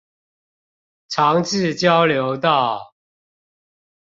[1.09, 2.95] 長治交流道